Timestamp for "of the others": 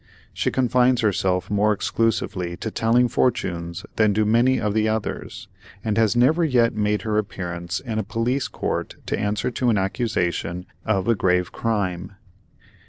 4.59-5.47